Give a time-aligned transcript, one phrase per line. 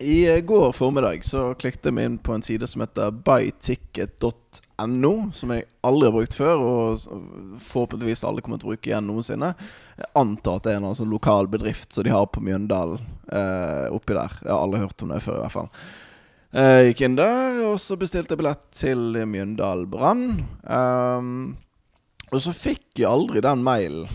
[0.00, 5.12] I eh, går formiddag så klikket jeg meg inn på en side som heter buyticket.no,
[5.36, 9.50] som jeg aldri har brukt før, og forhåpentligvis alle kommer til å bruke igjen noensinne.
[10.00, 13.92] Jeg antar at det er en sånn lokal bedrift som de har på Mjøndalen eh,
[13.92, 14.38] oppi der.
[14.40, 15.70] Jeg har aldri hørt om det før, i hvert fall.
[16.50, 20.24] Jeg gikk inn der, og så bestilte jeg billett til Mjøndal Brann.
[20.64, 21.58] Um,
[22.32, 24.08] og så fikk jeg aldri den mailen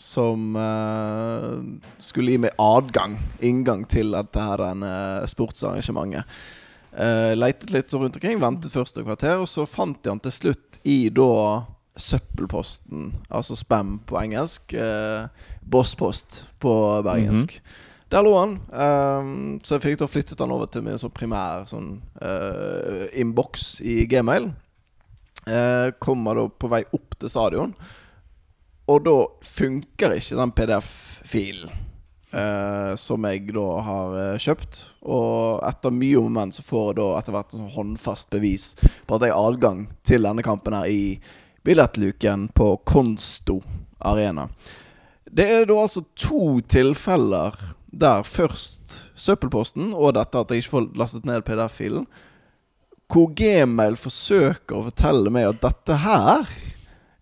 [0.00, 1.60] som uh,
[2.00, 6.24] skulle gi meg adgang, inngang til dette her uh, sportsarrangementet.
[6.90, 10.34] Uh, leitet litt så rundt omkring, ventet første kvarter, og så fant jeg han til
[10.34, 11.28] slutt i da
[12.00, 14.72] søppelposten, altså spam på engelsk.
[14.72, 15.28] Uh,
[15.60, 16.72] bosspost på
[17.04, 17.60] bergensk.
[18.10, 18.56] Der lå han.
[18.72, 21.92] Um, så jeg fikk da flyttet han over til min sånn primær sånn
[23.14, 24.48] innboks i Gmail.
[26.02, 27.76] Kommer da på vei opp til stadion.
[28.90, 31.70] Og da funker ikke den PDF-filen
[32.34, 34.80] eh, som jeg da har eh, kjøpt.
[35.06, 38.72] Og etter mye om og så får jeg da etter hvert en sånn håndfast bevis
[38.80, 41.02] på at jeg har adgang til denne kampen her i
[41.66, 43.60] billettluken på Konsto
[44.00, 44.48] Arena.
[45.30, 47.54] Det er da altså to tilfeller
[47.90, 52.08] der først søppelposten og dette at jeg ikke får lastet ned PDF-filen,
[53.10, 56.52] hvor Gmail forsøker å fortelle meg at dette her er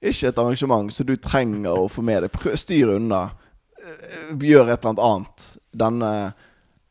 [0.03, 2.35] ikke et arrangement som du trenger å få med deg.
[2.35, 3.29] Prøv, styr unna.
[4.39, 5.49] Gjør et eller annet annet
[5.85, 6.13] denne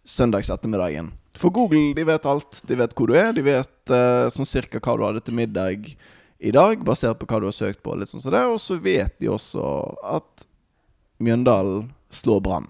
[0.08, 1.12] søndags ettermiddagen.
[1.38, 2.62] For Google de vet alt.
[2.68, 3.32] De vet hvor du er.
[3.36, 5.92] De vet uh, sånn cirka hva du hadde til middag
[6.38, 7.96] i dag, basert på hva du har søkt på.
[7.98, 9.64] Litt sånn som det Og så vet de også
[10.06, 10.48] at
[11.24, 12.70] Mjøndalen slår Brann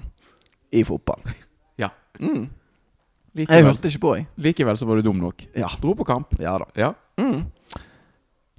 [0.72, 1.22] i fotball.
[1.78, 1.92] Ja.
[2.18, 2.48] Mm.
[3.38, 4.24] Jeg hørte ikke på, jeg.
[4.42, 5.44] likevel så var du dum nok.
[5.54, 5.68] Ja.
[5.78, 6.32] Dro på kamp.
[6.42, 6.66] Ja da.
[6.74, 6.88] Ja.
[7.22, 7.44] Mm.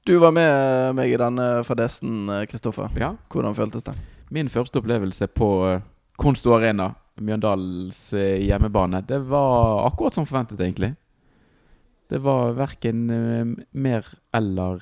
[0.09, 2.89] Du var med meg i denne fadesen, Kristoffer.
[2.97, 3.11] ja.
[3.28, 3.92] Hvordan føltes det?
[4.33, 5.83] Min første opplevelse på eh,
[6.17, 10.95] Konsto Arena, Mjøndals eh, hjemmebane, det var akkurat som forventet, egentlig.
[12.09, 14.81] Det var verken eh, mer eller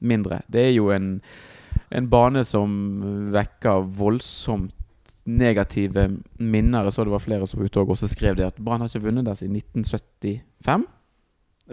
[0.00, 0.40] mindre.
[0.48, 1.18] Det er jo en,
[1.92, 2.72] en bane som
[3.36, 4.72] vekker voldsomt
[5.28, 6.08] negative
[6.40, 6.88] minner.
[6.88, 8.88] Jeg så det var flere som var ute og også skrev det, at Brann har
[8.88, 10.88] ikke vunnet der siden 1975.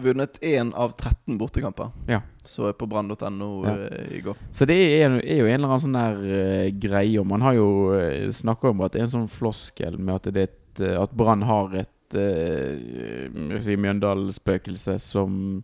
[0.04, 1.92] Vunnet én av 13 bortekamper.
[2.10, 2.22] Ja.
[2.44, 3.76] Så jeg på brann.no Ja.
[3.76, 4.38] eh, i går.
[4.52, 7.54] Så det er, er jo en eller annen sånn der uh, greie Og man har
[7.58, 10.82] jo uh, snakka om at det er en sånn floskel med at, det er et,
[10.82, 15.62] eh, at Brann har et uh, si Mjøndal-spøkelse som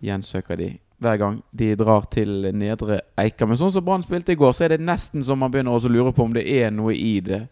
[0.00, 0.70] gjensøker de
[1.00, 3.46] hver gang de drar til Nedre Eika.
[3.48, 5.90] Men sånn som Brann spilte i går, så er det nesten som man begynner å
[5.92, 7.46] lure på om det er noe i det.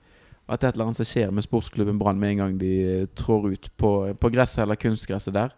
[0.48, 2.72] At det er et eller annet som skjer med sportsklubben Brann med en gang de
[2.88, 5.52] eh, trår ut på, på gresset eller kunstgresset der.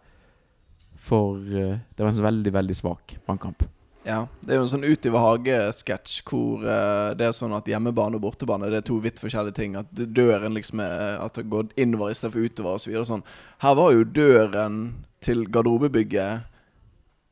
[1.01, 3.65] For uh, det var en så veldig, veldig svak brannkamp.
[4.05, 7.67] Ja, Det er jo en sånn Ut i hage-sketsj hvor uh, det er sånn at
[7.69, 9.77] hjemmebane og bortebane Det er to vidt forskjellige ting.
[9.77, 12.95] At døren liksom er At det går innover istedenfor utover osv.
[13.05, 13.25] Sånn.
[13.61, 14.79] Her var jo døren
[15.21, 16.47] til garderobebygget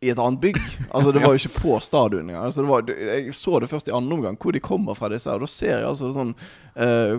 [0.02, 0.60] i et annet bygg.
[0.96, 2.46] Altså Det var jo ikke på stadion engang.
[2.48, 5.28] Altså, det var, jeg så det først i andre omgang, hvor de kommer fra disse.
[5.30, 6.32] her da ser jeg altså sånn
[6.80, 7.16] eh,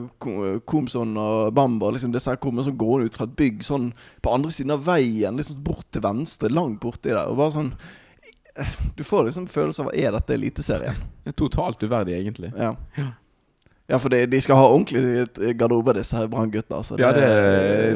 [0.65, 3.91] Komson og Bamba liksom disse her kommer sånn gående ut fra et bygg sånn
[4.25, 7.27] på andre siden av veien, liksom bort til venstre, langt borti der.
[7.29, 7.73] Og bare sånn
[8.57, 10.97] eh, Du får liksom følelse av Er dette Eliteserien?
[11.25, 12.55] Det er totalt uverdig, egentlig.
[12.57, 12.73] Ja.
[12.97, 13.11] Ja.
[13.91, 15.27] Ja, for de, de skal ha ordentlig
[15.59, 16.77] garderobe, disse her branngutta.
[16.79, 16.95] Altså.
[17.01, 17.25] Ja, det,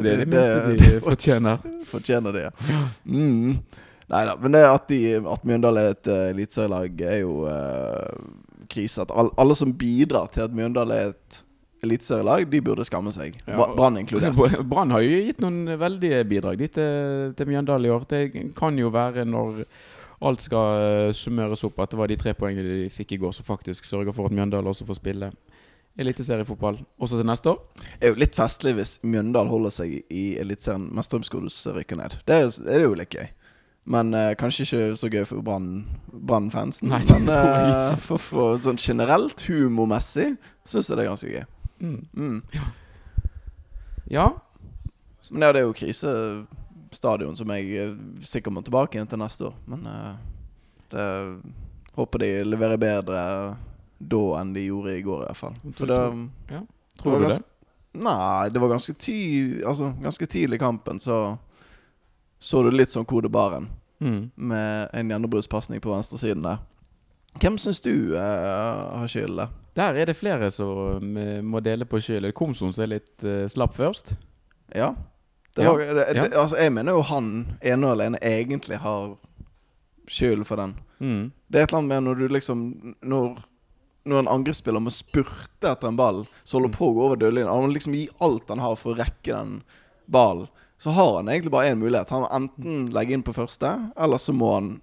[0.03, 1.61] det er det minste de fortjener.
[1.87, 2.79] fortjener det, ja.
[3.07, 3.61] Mm.
[4.11, 4.35] Nei da.
[4.41, 8.27] Men det at, de, at Mjøndalen er et uh, eliteserielag, er jo uh,
[8.69, 9.01] krise.
[9.01, 11.41] At all, alle som bidrar til at Mjøndalen er et
[11.85, 13.37] eliteserielag, de burde skamme seg.
[13.47, 14.37] Ja, Brann inkludert.
[14.71, 18.07] Brann har jo gitt noen veldige bidrag de til, til Mjøndalen i år.
[18.09, 18.23] Det
[18.57, 19.65] kan jo være når
[20.25, 23.33] alt skal eh, summeres opp, at det var de tre poengene de fikk i går
[23.35, 25.31] som faktisk sørger for at Mjøndalen også får spille
[25.99, 27.59] eliteseriefotball også til neste år.
[27.79, 32.17] Det er jo litt festlig hvis Mjøndalen holder seg i Eliteserien mens Strømsgodset rykker ned.
[32.27, 33.29] Det det er jo litt gøy.
[33.85, 36.89] Men eh, kanskje ikke så gøy for Brann- Brann-fansen.
[37.11, 40.31] Men eh, for, for sånn generelt, humormessig,
[40.65, 41.45] syns jeg det er ganske gøy.
[41.85, 41.99] Mm.
[42.17, 42.39] Mm.
[44.09, 44.31] Ja,
[45.31, 47.93] Men ja, det er jo krisestadion som jeg eh,
[48.25, 49.55] sikkert må tilbake igjen til neste år.
[49.69, 50.11] Men eh,
[50.93, 51.07] det
[51.95, 53.21] håper de leverer bedre
[54.05, 55.53] da enn de gjorde i går, i hvert fall.
[55.77, 55.99] For det,
[56.99, 57.37] tror du det?
[57.95, 59.15] Nei, det var ganske, ty,
[59.63, 61.37] altså, ganske tidlig i kampen, så
[62.39, 63.69] så du litt sånn kode baren
[64.01, 64.29] Mm.
[64.35, 66.57] med en gjennombruddspasning på venstresiden der.
[67.39, 68.19] Hvem syns du eh,
[68.99, 69.37] har skyld
[69.75, 69.95] der?
[70.01, 72.27] Er det flere som eh, må dele på skyld.
[72.35, 74.13] Komsom som er litt eh, slapp først.
[74.75, 74.93] Ja.
[75.55, 75.71] Det Ja.
[75.71, 79.15] var, det, det, altså, jeg mener jo han ene og alene egentlig har
[80.07, 80.75] skyld for den.
[80.99, 81.31] Mm.
[81.49, 83.37] Det er et eller annet med når du liksom Når,
[84.05, 86.77] når en angrepsspiller må spurte etter en ball så holder Mm.
[86.77, 89.31] på å gå over dørlinjen Han må liksom gi alt han har for å rekke
[89.33, 89.63] den
[90.07, 92.09] ballen, så har han egentlig bare én mulighet.
[92.09, 94.81] Han må enten legge inn på første, eller så må han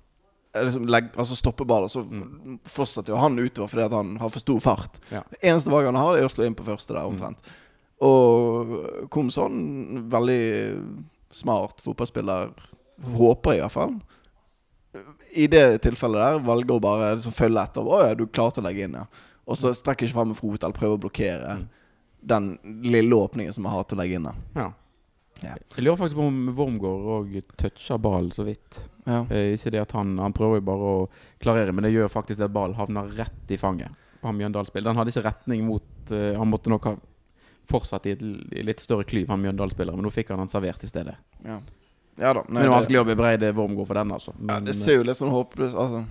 [0.54, 1.88] eh, liksom legge, altså stoppe ballen.
[1.88, 2.58] Så Mm.
[2.64, 4.98] fortsetter jo han utover fordi han har for stor fart.
[5.10, 5.22] Ja.
[5.30, 7.38] Det eneste valget han har, er å slå inn på første der, omtrent.
[8.02, 11.02] Og kom sånn, veldig
[11.32, 12.50] smart fotballspiller,
[13.16, 13.94] håper jeg i hvert fall.
[15.34, 17.80] I det tilfellet der velger å bare liksom følge etter.
[17.80, 19.06] 'Å ja, du klarte å legge inn', ja.
[19.48, 21.68] Og så strekker ikke fram en fot eller prøver å blokkere Mm.
[22.24, 24.28] den lille åpningen som jeg har til å legge inn.
[24.54, 24.72] Ja.
[25.42, 25.54] Ja.
[25.76, 28.78] Jeg lurer faktisk på om Wormgård òg toucher ballen så vidt.
[29.08, 29.24] Ja.
[29.30, 31.08] Eh, ikke det at han, han prøver jo bare å
[31.42, 33.90] klarere, men det gjør faktisk at ballen havner rett i fanget
[34.22, 34.90] på han Mjøndalen-spiller.
[34.92, 36.92] Den hadde ikke retning mot eh, Han måtte nok ha
[37.72, 40.82] fortsatt i et i litt større klyv, han Mjøndalen-spilleren, men nå fikk han han servert
[40.86, 41.16] i stedet.
[41.46, 41.58] Ja,
[42.20, 42.42] ja da.
[42.46, 44.34] nei, men det er vanskelig å bebreide Wormgård for den, altså.
[44.46, 46.04] Ja, det ser jo litt sånn håpløst altså,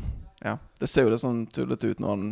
[0.44, 2.24] Ja, det ser jo litt sånn tullete ut når han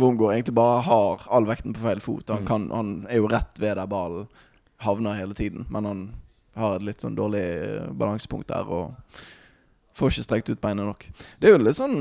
[0.00, 2.28] Wormgård egentlig bare har all vekten på feil fot.
[2.30, 2.46] Han, Mm.
[2.46, 4.28] kan, han er jo rett ved der ballen
[4.80, 6.02] havner hele tiden, men han
[6.58, 9.20] har et litt sånn dårlig eh, balansepunkt der og
[9.96, 11.06] får ikke strekt ut beinet nok.
[11.40, 11.98] Det er jo litt sånn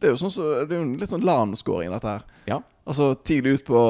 [0.00, 2.22] Det er jo sånn så, Det er jo litt sånn LAN-scoring, dette her.
[2.48, 2.60] Ja.
[2.88, 3.80] Altså tidlig ut på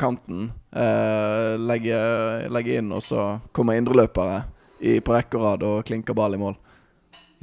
[0.00, 1.98] kanten, eh, legge,
[2.48, 4.40] legge inn, og så kommer indreløpere
[4.80, 6.56] i, på rekke og rad og klinker ball i mål.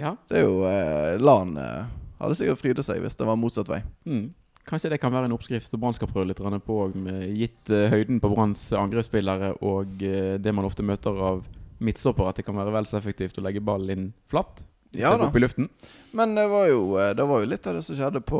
[0.02, 0.16] ja.
[0.30, 1.86] Det er jo eh, LAN eh,
[2.20, 3.84] hadde sikkert frydet seg hvis det var motsatt vei.
[4.10, 4.26] Mm.
[4.66, 7.90] Kanskje det kan være en oppskrift som Brann skal prøve litt på, med, gitt eh,
[7.92, 11.44] høyden på Branns angrepsspillere og eh, det man ofte møter av
[11.86, 14.64] midtstoppere, at det kan være vel så effektivt å legge ballen inn flatt.
[14.96, 15.28] Ja da.
[15.28, 15.68] Opp i luften.
[16.16, 18.40] Men det var jo, eh, det var jo litt av det som skjedde på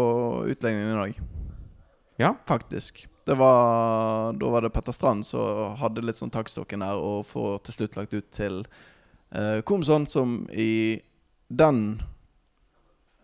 [0.50, 1.20] utlegningen i dag,
[2.18, 2.36] Ja.
[2.48, 3.06] faktisk.
[3.26, 7.64] Det var, da var det Petter Strand som hadde litt sånn taktstokken her, og får
[7.66, 8.60] til slutt lagt ut til
[9.34, 11.02] uh, Komson, som i
[11.50, 12.02] den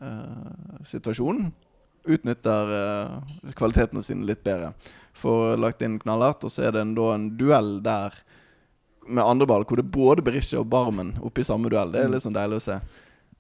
[0.02, 1.52] uh, situasjonen
[2.06, 4.74] utnytter eh, kvalitetene sine litt bedre.
[5.14, 8.16] Får lagt inn knallhardt, og så er det en, da en duell der
[9.08, 11.92] med andre ball, hvor det er både Berisha og Barmen oppe i samme duell.
[11.94, 12.78] Det er litt sånn deilig å se.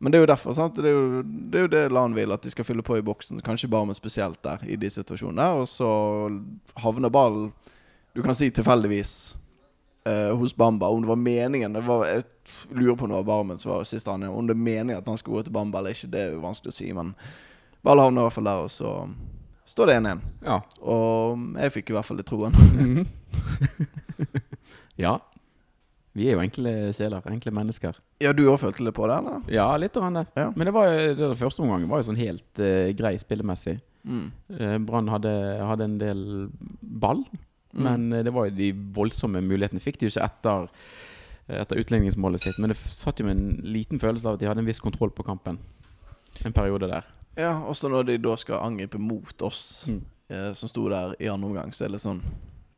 [0.01, 0.55] Men det er jo derfor.
[0.57, 0.79] sant?
[0.81, 3.03] Det er jo det, er jo det Lan vil, at de skal fylle på i
[3.05, 3.41] boksen.
[3.45, 5.61] Kanskje Barmen spesielt der, i de situasjonene.
[5.61, 5.89] Og så
[6.81, 7.51] havner ballen,
[8.17, 9.35] du kan si tilfeldigvis,
[10.09, 10.89] eh, hos Bamba.
[10.89, 12.23] Om det var meningen det var, Jeg
[12.71, 15.07] lurer på om det var Barmen som var siste han Om det er meningen at
[15.07, 16.91] han skal gå til Bamba eller ikke, det er jo vanskelig å si.
[16.93, 17.13] Men
[17.83, 18.93] ballen havner i hvert fall der, og så
[19.71, 20.21] står det 1-1.
[20.45, 20.57] Ja.
[20.81, 22.55] Og jeg fikk i hvert fall litt troen.
[22.75, 23.05] Mhm.
[25.05, 25.17] ja.
[26.13, 27.95] Vi er jo enkle sjeler, enkle mennesker.
[28.21, 29.45] Ja, du òg følte litt på det, eller?
[29.53, 30.25] Ja, litt Av det.
[30.35, 30.49] Ja.
[30.55, 33.77] Men det var jo, det første omgangen var jo sånn helt uh, grei spillemessig.
[34.01, 34.25] Mm.
[34.57, 35.31] Eh, Brann hadde,
[35.61, 36.21] hadde en del
[36.81, 37.23] ball,
[37.71, 37.83] Mm.
[37.85, 38.65] men eh, det var jo de
[38.97, 39.79] voldsomme mulighetene.
[39.79, 40.65] Fikk de jo ikke etter,
[41.61, 44.59] etter utligningsmålet sitt, men det satt jo med en liten følelse av at de hadde
[44.59, 45.55] en viss kontroll på kampen.
[46.43, 47.07] En periode der.
[47.37, 50.01] Ja, også når de da skal angripe mot oss, Mm.
[50.29, 52.21] eh, som sto der i andre omgang, så er det litt sånn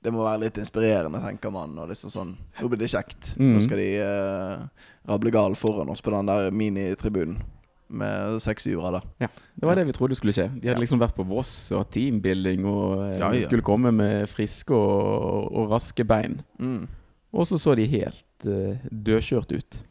[0.03, 1.77] Det må være litt inspirerende, tenker man.
[1.79, 3.37] Og liksom sånn Nå blir det kjekt.
[3.39, 3.53] Mm.
[3.55, 4.67] Nå skal de eh,
[5.07, 7.41] rable gal foran oss på den der minitribunen
[7.89, 9.03] med seks syvere der.
[9.21, 10.49] Ja, Det var det vi trodde skulle skje.
[10.59, 10.83] De hadde Ja.
[10.83, 13.41] liksom vært på Voss og teambuilding og eh, Ja, ja.
[13.47, 16.41] skulle komme med friske og, og raske bein.
[16.59, 16.87] Mm.
[17.33, 19.83] Og så så de helt eh, dødkjørt ut.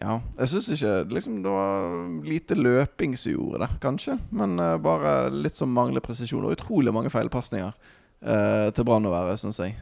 [0.00, 0.18] Ja.
[0.38, 1.84] Jeg syns ikke liksom, det var
[2.26, 4.16] lite løping som gjorde det, kanskje.
[4.34, 6.44] Men uh, bare litt som mangler presisjon.
[6.44, 9.76] Og utrolig mange feilpasninger uh, til Brann å være, syns jeg.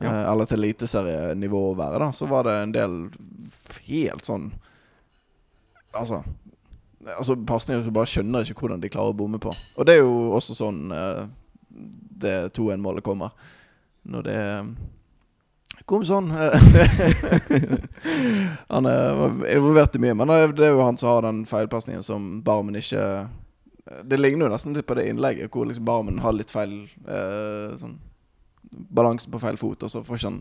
[0.00, 0.08] Ja.
[0.08, 2.10] Uh, eller til eliteserienivå å være, da.
[2.16, 2.98] Så var det en del
[3.86, 4.52] helt sånn
[5.92, 6.22] Altså
[7.02, 9.50] Altså pasninger som bare skjønner ikke hvordan de klarer å bomme på.
[9.50, 10.84] Og det er jo også sånn
[12.22, 13.32] det 2-1-målet kommer.
[14.06, 14.36] Når det
[15.88, 16.28] Kom sånn.
[18.74, 19.22] han er
[19.56, 23.02] involvert i mye, men det er jo han som har den feilpasningen som Barmen ikke
[24.06, 27.72] Det ligner jo nesten litt på det innlegget, hvor liksom Barmen har litt feil eh,
[27.80, 27.98] sånn
[28.72, 30.38] balansen på feil fot, og så får ikke han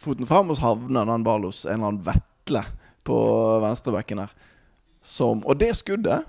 [0.00, 2.62] foten fram, og så havner han ballen hos en eller annen vetle
[3.08, 3.16] på
[3.64, 4.30] venstrebekken her.
[5.02, 6.26] Som, og det skuddet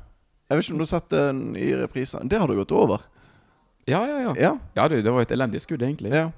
[0.47, 2.29] Jeg vet ikke om du har sett den i reprisen.
[2.31, 3.03] Det hadde gått over.
[3.87, 4.33] Ja, ja, ja.
[4.39, 6.11] Ja, Ja, du, det var et elendig skudd, egentlig.
[6.15, 6.29] ja.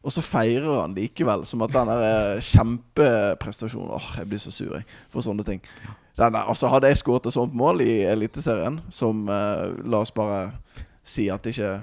[0.00, 4.52] Og så feirer han likevel som at den der eh, kjempeprestasjonen Åh, jeg blir så
[4.54, 5.60] sur jeg for sånne ting.
[6.16, 10.14] Den der, altså Hadde jeg skåret et sånt mål i Eliteserien, som eh, La oss
[10.16, 10.54] bare
[11.04, 11.74] si at det ikke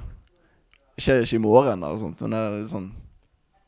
[0.98, 2.88] skjer ikke i morgen, eller sånt men det er litt sånn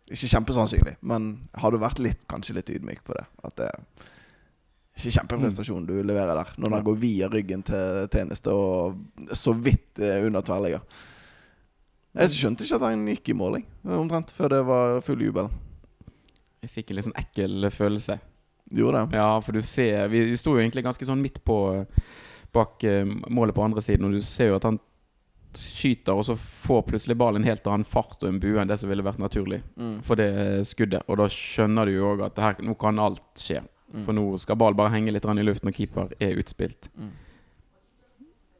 [0.10, 1.30] Ikke kjempesannsynlig, men
[1.62, 3.28] hadde vært litt, kanskje litt ydmyk på det.
[3.46, 3.84] At det er
[4.98, 10.02] ikke kjempeprestasjon du leverer der, når den går via ryggen til tjeneste og så vidt
[10.02, 10.82] eh, under tverrligger.
[12.18, 13.60] Jeg skjønte ikke at han gikk i mål.
[13.86, 15.50] Omtrent før det var full jubel.
[16.64, 18.18] Jeg fikk en litt sånn ekkel følelse.
[18.74, 19.18] Gjorde det?
[19.18, 21.56] Ja, for du ser Vi, vi sto jo egentlig ganske sånn midt på
[22.54, 24.80] Bak eh, målet på andre siden, og du ser jo at han
[25.54, 28.78] skyter, og så får plutselig ballen en helt annen fart og en bue enn det
[28.82, 30.02] som ville vært naturlig Mm.
[30.06, 31.04] for det skuddet.
[31.10, 33.62] Og da skjønner du jo òg at her, nå kan alt skje.
[33.94, 34.04] Mm.
[34.06, 36.90] For nå skal ball bare henge litt i luften og keeper er utspilt.
[36.98, 37.12] Mm.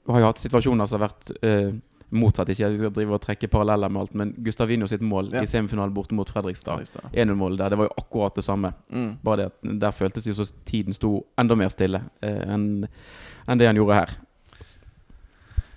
[0.06, 1.74] Vi har jo hatt situasjoner som har vært eh,
[2.12, 2.50] motsatt.
[2.50, 5.42] Ikke at vi skal drive og trekke paralleller med alt, men Gustavino sitt mål Ja.
[5.44, 6.78] i semifinalen borte mot Fredrikstad.
[6.80, 7.10] Fredrikstad.
[7.14, 8.74] 1-0-målet der, det var jo akkurat det samme.
[8.92, 9.18] Mm.
[9.24, 12.88] Bare det at der føltes det jo så tiden sto enda mer stille eh, enn
[13.50, 14.10] enn det han gjorde her.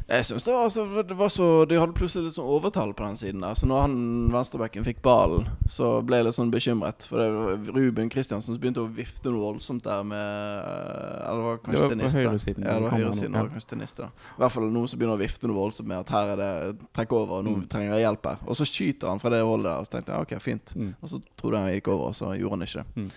[0.09, 3.05] Jeg synes det var, altså, det var så De hadde plutselig litt sånn overtall på
[3.07, 3.55] den siden der.
[3.57, 3.95] Så når han
[4.35, 7.07] venstrebacken fikk ballen, så ble jeg litt sånn bekymret.
[7.09, 11.47] For det var Ruben Kristiansen begynte å vifte noe voldsomt der med eh, Eller det
[11.47, 13.35] var Det kanskje var på høyresiden, Ja, det var høyresiden.
[13.39, 13.47] Ja.
[13.55, 13.97] Kanskje tennis.
[14.03, 16.53] I hvert fall noen som begynner å vifte noe voldsomt med at her er det
[16.93, 17.67] trekk over, og nå Mm.
[17.69, 18.39] trenger jeg hjelp her.
[18.47, 20.75] Og så skyter han fra det holdet der, og så tenkte jeg ok, fint.
[20.77, 20.95] Mm.
[21.03, 22.87] Og så trodde jeg han gikk over, og så gjorde han ikke det.
[22.97, 23.11] Mm.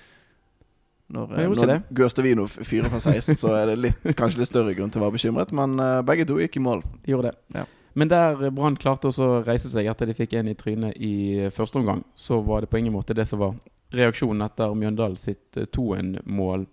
[1.08, 4.90] Når, Han når Gørstevino fyrer fra 16, så er det litt, kanskje litt større grunn
[4.90, 6.82] til å være bekymret, men eh, begge to gikk i mål.
[7.06, 7.60] De gjorde det.
[7.60, 7.66] Ja.
[7.96, 11.80] Men der Brann klarte å reise seg etter de fikk en i trynet i første
[11.80, 13.54] omgang, så var det på ingen måte det som var
[13.96, 16.66] reaksjonen etter Mjøndalen sitt eh, 2-1-mål.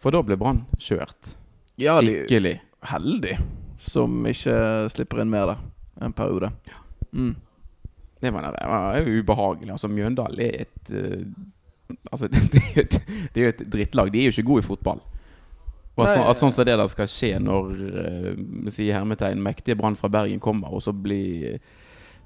[0.00, 1.34] For da ble Brann kjørt.
[1.80, 2.60] Ja, Skikkelig.
[2.86, 3.38] heldig
[3.82, 4.54] som ikke
[4.92, 5.56] slipper inn mer da,
[6.06, 6.52] en periode.
[7.12, 7.34] Mm.
[8.20, 9.72] Det var, det var ubehagelig.
[9.74, 11.26] Altså, Mjøndalen er et eh,
[12.10, 13.00] Altså, det er jo et,
[13.34, 14.12] det er jo et drittlag.
[14.12, 15.02] De er jo ikke gode i fotball.
[15.94, 19.78] Og at, så, at sånn som det der skal skje når uh, si hermetegn mektige
[19.78, 21.54] Brann fra Bergen kommer, og så bli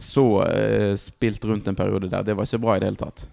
[0.00, 3.26] så uh, spilt rundt en periode der, det var ikke bra i det hele tatt.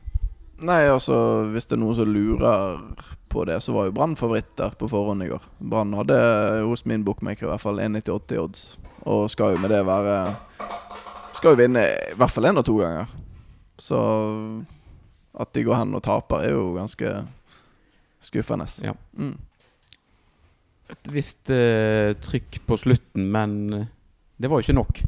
[0.65, 1.15] Nei, altså
[1.51, 2.83] hvis det er noen som lurer
[3.31, 5.47] på det, så var jo Brann favoritter på forhånd i går.
[5.59, 6.19] Brann hadde
[6.63, 8.65] hos min bookmaker i hvert fall 1,98 odds,
[9.03, 10.17] og skal jo med det være
[11.35, 13.11] Skal jo vinne i hvert fall én og to ganger.
[13.77, 13.99] Så
[15.39, 17.11] at de går hen og taper, er jo ganske
[18.23, 18.67] skuffende.
[18.83, 18.93] Ja.
[19.17, 19.35] Mm.
[20.93, 23.87] Et visst uh, trykk på slutten, men eh,
[24.37, 25.01] det var jo ikke nok.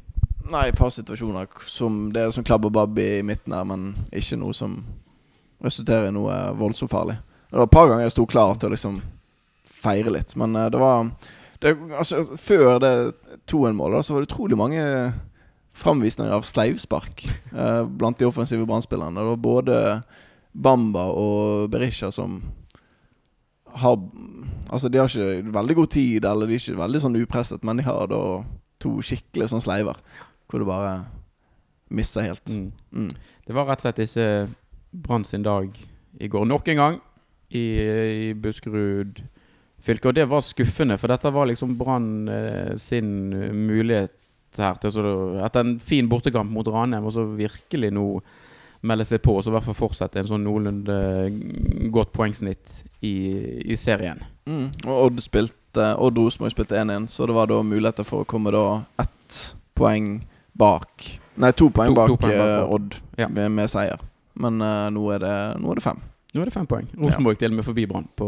[0.47, 3.91] Nei, et par situasjoner som det er som klabb og babb i midten her, men
[4.15, 4.79] ikke noe som
[5.63, 7.17] resulterer i noe voldsomt farlig.
[7.49, 9.01] Det var et par ganger jeg sto klar til å liksom
[9.67, 11.11] feire litt, men uh, det var
[11.61, 12.93] det, altså, Før det
[13.49, 14.81] 2-1-målet så var det utrolig mange
[15.77, 19.19] framvisninger av sleivspark eh, blant de offensive brannspillerne.
[19.19, 19.81] Det var både
[20.57, 22.41] Bamba og Berisha som
[23.77, 23.99] har
[24.67, 27.79] Altså, de har ikke veldig god tid, eller de er ikke veldig sånn upresset, men
[27.79, 28.17] de har da
[28.83, 29.95] to skikkelig sånn sleiver.
[30.51, 31.05] Hvor du bare
[31.87, 32.51] misser helt.
[32.51, 32.73] Mm.
[32.91, 33.13] Mm.
[33.47, 34.27] Det var rett og slett ikke
[34.91, 35.71] Brann sin dag
[36.19, 36.99] i går nok en gang
[37.47, 39.21] i, i Buskerud
[39.79, 40.11] fylke.
[40.11, 44.17] Og det var skuffende, for dette var liksom Brann eh, sin mulighet
[44.57, 45.07] her til
[45.45, 48.07] Etter en fin bortekamp mot Ranheim, og så virkelig nå
[48.87, 50.97] melde seg på, og så i hvert fall fortsette en sånn noenlunde
[51.93, 53.13] godt poengsnitt i,
[53.73, 54.21] i serien.
[54.47, 54.69] Mm.
[54.85, 58.53] Og Odd spilte Odd Rosenborg spilte 1-1, så det var da muligheter for å komme
[58.55, 58.65] da
[59.01, 59.39] ett
[59.77, 60.19] poeng
[60.57, 61.05] bak
[61.37, 62.95] Nei, to poeng To- bak, to poeng bak eh, Odd.
[63.19, 63.27] Ja.
[63.29, 64.01] med, med seier.
[64.37, 65.99] Men uh, nå, er det, nå er det fem.
[66.33, 66.87] Nå er det fem poeng.
[66.97, 68.27] Rosenborg til og med forbi Brann på,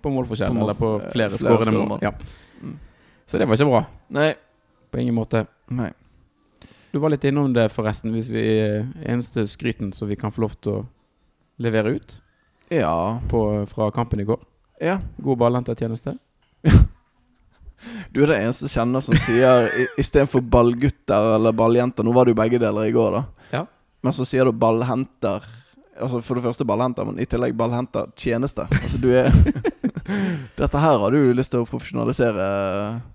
[0.00, 1.88] på målforskjell, eller på eh, flere, flere mål.
[1.94, 2.04] mål.
[2.04, 2.12] Ja.
[2.60, 2.76] Mm.
[3.28, 3.82] Så det var ikke bra.
[4.16, 4.30] Nei.
[4.90, 5.44] På ingen måte.
[5.70, 5.90] Nei.
[6.92, 8.42] Du var litt innom det, forresten, hvis vi
[9.06, 10.86] eneste skryten som vi kan få lov til å
[11.62, 12.16] levere ut
[12.74, 13.20] Ja.
[13.30, 14.40] på, fra kampen i går.
[14.80, 14.98] ja.
[15.22, 16.16] God ballhentertjeneste.
[18.12, 19.70] Du er den eneste jeg kjenner som sier
[20.00, 23.22] istedenfor ballgutter eller balljenter Nå var det jo begge deler i går, da.
[23.54, 23.62] Ja.
[24.04, 25.46] Men så sier du ballhenter.
[26.00, 28.66] Altså For det første ballhenter, men i tillegg ballhenter tjeneste.
[28.68, 29.30] Altså du er
[30.60, 32.46] Dette her har du lyst til å profesjonalisere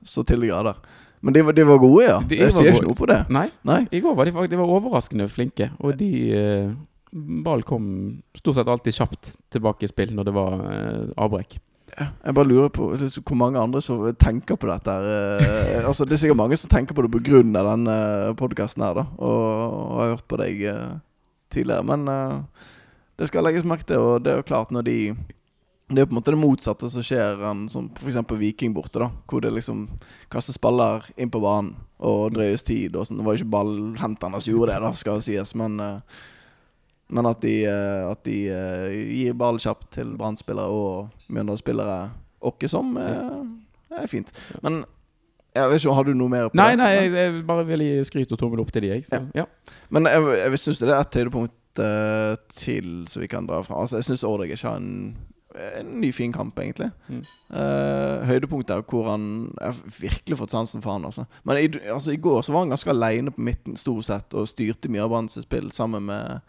[0.07, 0.77] så til de grader.
[1.25, 2.17] Men de var, de var gode, ja.
[2.29, 3.23] De jeg sier ikke noe på det.
[3.33, 3.79] Nei, Nei.
[3.89, 5.71] i går var de, de var overraskende flinke.
[5.81, 6.67] Og de eh,
[7.45, 7.85] Ball kom
[8.37, 11.57] stort sett alltid kjapt tilbake i spill når det var eh, avbrekk.
[11.95, 14.91] Jeg bare lurer på hvor mange andre som tenker på dette.
[14.91, 17.41] her eh, altså Det er sikkert mange som tenker på det pga.
[17.41, 17.97] denne
[18.35, 19.05] podkasten her, da.
[19.17, 19.43] Og,
[19.95, 20.97] og har hørt på deg eh,
[21.49, 21.87] tidligere.
[21.87, 22.67] Men eh,
[23.17, 24.97] det skal legges merke til, og det er jo klart når de
[25.85, 28.17] Det er på en måte det motsatte som skjer enn som f.eks.
[28.39, 29.11] Viking borte, da.
[29.29, 29.83] Hvor det liksom
[30.33, 33.19] kastes baller inn på banen og drøyes tid og sånn.
[33.21, 36.23] Det var jo ikke ballhenterne som gjorde det, da, skal sies, men eh,
[37.07, 41.99] men at de, eh, at de eh, gir ball kjapt til Brann-spillere og Mjøndalen-spillere
[42.45, 44.31] åkke som, eh, er fint.
[44.65, 44.83] Men
[45.55, 46.79] jeg vet ikke, har du noe mer på Nei, det?
[46.81, 49.05] nei, jeg, jeg bare vil gi skryt og tommel opp til de, jeg.
[49.07, 49.45] Så, ja.
[49.93, 51.61] Men jeg, jeg syns det er et høydepunkt
[52.55, 53.81] til som vi kan dra fra.
[53.83, 55.15] Altså, jeg syns ikke har en,
[55.79, 56.89] en ny, fin kamp, egentlig.
[57.07, 57.21] Mm.
[57.49, 59.25] Uh, høydepunkter hvor han
[59.59, 61.25] Jeg har virkelig fått sansen for han, altså.
[61.43, 64.49] Men i, altså, i går så var han ganske aleine på midten, stort sett, og
[64.49, 66.39] styrte mye av Branns spill sammen med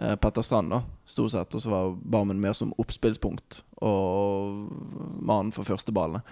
[0.00, 1.54] uh, Petter Strand, da, stort sett.
[1.54, 4.70] Og så var Barmen mer som oppspillspunkt og
[5.20, 6.22] mannen for førsteballene.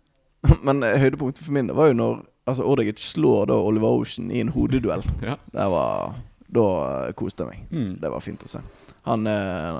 [0.66, 4.30] Men uh, høydepunktet for min det var jo når Altså, Ordegic slår da Oliver Ocean
[4.30, 5.04] i en hodeduell.
[5.22, 5.36] Ja.
[5.52, 6.14] Det var
[6.50, 6.64] Da
[7.06, 7.66] eh, koste jeg meg.
[7.70, 7.92] Mm.
[8.02, 8.62] Det var fint å se.
[9.06, 9.76] Han er.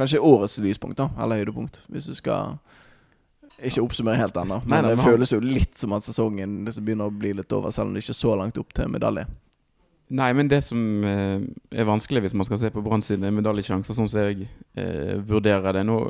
[0.00, 1.10] Kanskje årets lyspunkt, da.
[1.20, 2.56] Eller høydepunkt, hvis du skal
[3.60, 4.62] ikke oppsummere helt ennå.
[4.64, 7.90] Men det føles jo litt som at sesongen liksom begynner å bli litt over, selv
[7.90, 9.26] om det ikke er så langt opp til medalje.
[10.10, 13.94] Nei, men det som eh, er vanskelig hvis man skal se på Brann sine medaljesjanser,
[13.94, 16.00] sånn som jeg eh, vurderer det nå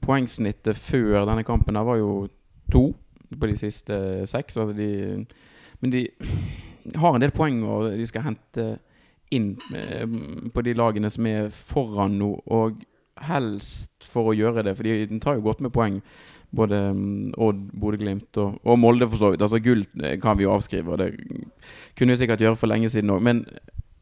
[0.00, 2.14] Poengsnittet før denne kampen der var jo
[2.72, 2.86] to
[3.28, 3.98] på de siste
[4.30, 4.56] seks.
[4.56, 5.26] Altså de,
[5.82, 6.06] men de
[6.96, 8.70] har en del poeng, og de skal hente
[9.36, 10.06] inn eh,
[10.50, 12.80] på de lagene som er foran nå, og
[13.28, 16.00] helst for å gjøre det, for de, de tar jo godt med poeng.
[16.56, 19.44] Både mm, Odd, Bodø-Glimt og, og Molde, for så vidt.
[19.46, 21.12] Altså Gull eh, kan vi jo avskrive, og det
[21.98, 23.22] kunne vi sikkert gjøre for lenge siden òg.
[23.26, 23.44] Men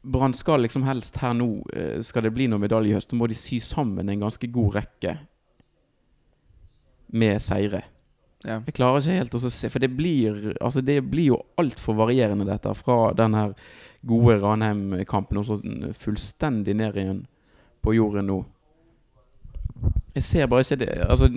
[0.09, 3.19] Brann skal liksom helst her nå, eh, skal det bli noe medalje i høst, så
[3.21, 5.19] må de sy sammen en ganske god rekke
[7.19, 7.83] med seire.
[8.47, 8.61] Ja.
[8.63, 12.47] Jeg klarer ikke helt å se, for det blir, altså det blir jo altfor varierende,
[12.47, 12.71] dette.
[12.79, 13.57] Fra den her
[14.07, 15.59] gode Ranheim-kampen og så
[15.99, 17.25] fullstendig ned igjen
[17.83, 18.39] på jorden nå.
[20.19, 21.29] Jeg ser bare ikke det Altså,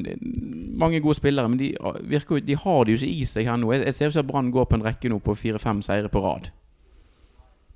[0.82, 1.76] mange gode spillere, men de,
[2.10, 3.70] virker, de har det jo ikke i seg her nå.
[3.76, 6.10] Jeg, jeg ser jo ikke at Brann går på en rekke nå på fire-fem seire
[6.10, 6.50] på rad.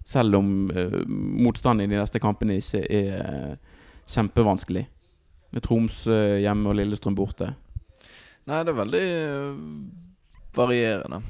[0.05, 3.77] Selv om uh, motstanden i de neste kampene ikke er eh,
[4.09, 4.85] kjempevanskelig.
[5.55, 7.51] Med Tromsø hjemme og Lillestrøm borte.
[8.45, 9.05] Nei, det er veldig
[10.55, 11.21] varierende,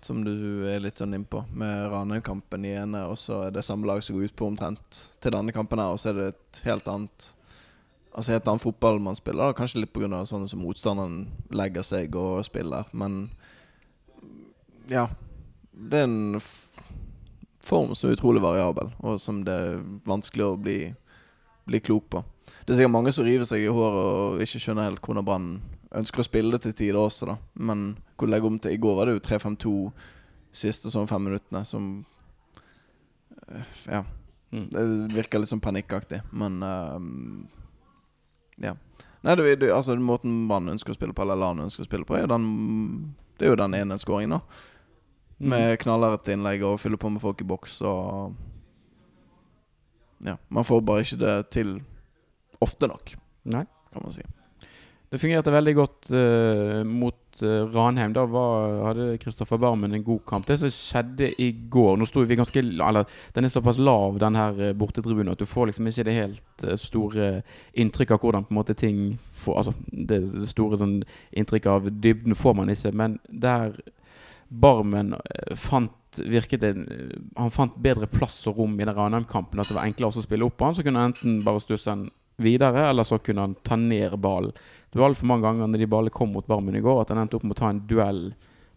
[0.00, 1.44] som du er litt sånn innpå.
[1.60, 5.02] Med Ranheim-kampen i ene, og så er det samme lag som går ut på omtrent
[5.20, 7.28] til denne kampen her, og så er det et helt annet
[8.12, 9.54] Altså helt annen fotball man spiller.
[9.56, 10.24] Kanskje litt pga.
[10.28, 13.30] sånn som motstanderen legger seg og spiller, men
[14.90, 15.08] ja.
[15.72, 16.40] Det er en
[17.62, 20.78] form som er utrolig variabel, og som det er vanskelig å bli,
[21.64, 22.24] bli klok på.
[22.66, 25.48] Det er sikkert mange som river seg i håret og ikke skjønner helt hvordan Brann
[25.96, 27.36] ønsker å spille til tider også, da.
[27.54, 29.74] Men hvor du legger om til I går var det jo 3-5-2
[30.62, 31.94] siste sånn fem minuttene som
[33.48, 34.04] eh, Ja.
[34.52, 34.66] Mm.
[34.68, 34.82] Det
[35.14, 36.96] virker litt sånn panikkaktig, men eh,
[38.62, 38.76] Ja.
[39.22, 42.06] Nei, du, du, altså måten man ønsker å spille på, eller Lan ønsker å spille
[42.08, 42.46] på, er den
[43.38, 44.62] Det er jo den ene skåringen, da.
[45.42, 45.48] Mm.
[45.50, 48.34] Med knallhardt innlegg og fylle på med folk i boks og
[50.22, 50.36] Ja.
[50.54, 51.80] Man får bare ikke det til
[52.62, 53.16] ofte nok,
[53.50, 53.64] Nei.
[53.92, 54.22] kan man si.
[55.12, 58.14] Det fungerte veldig godt uh, mot uh, Ranheim.
[58.16, 60.46] Da var, hadde Kristoffer Barmen en god kamp.
[60.48, 63.04] Det som skjedde i går Nå sto vi ganske Eller
[63.36, 66.64] den er såpass lav, den her eh, bortetribunen, at du får liksom ikke det helt
[66.80, 67.28] store
[67.76, 69.02] inntrykket av hvordan på en måte ting
[69.42, 70.96] får, Altså det store sånn
[71.36, 72.94] inntrykket av dybden får man ikke.
[72.96, 73.76] Men der
[74.48, 75.12] Barmen
[75.56, 76.88] fant virket en,
[77.36, 79.60] Han fant bedre plass og rom i den Ranheim-kampen.
[79.60, 80.80] At det var enklere å spille opp på han.
[80.80, 84.52] Så kunne han enten bare stusse den videre, eller så kunne han ta ned ballen.
[84.92, 87.22] Det var altfor mange ganger når de bare kom mot Barmen i går, at han
[87.22, 88.26] endte opp med å ta en duell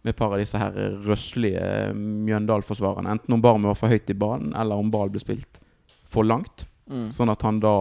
[0.05, 3.17] med et par av disse her røslige Mjøndal-forsvarerne.
[3.17, 5.59] Enten om Barmen var for høyt i banen, eller om ballen ble spilt
[6.07, 6.67] for langt.
[6.87, 7.09] Mm.
[7.11, 7.75] Sånn at han da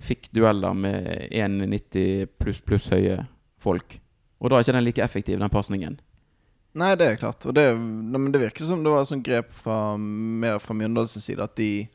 [0.00, 3.18] fikk dueller med 1,90 pluss pluss høye
[3.60, 3.98] folk.
[4.40, 5.98] Og da er ikke den like effektiv, den pasningen.
[6.78, 7.42] Nei, det er klart.
[7.48, 11.16] Og det, men det virker som det var et sånt grep fra, mer fra Mjøndals
[11.18, 11.88] side, at de